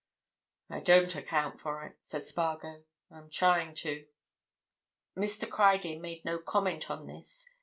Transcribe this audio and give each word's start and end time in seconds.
"I 0.67 0.79
don't 0.79 1.13
account 1.15 1.61
for 1.61 1.85
it," 1.85 1.99
said 2.01 2.25
Spargo. 2.25 2.85
"I'm 3.11 3.29
trying 3.29 3.75
to." 3.85 4.07
Mr. 5.15 5.47
Criedir 5.47 5.99
made 5.99 6.25
no 6.25 6.39
comment 6.39 6.89
on 6.89 7.05
this. 7.05 7.47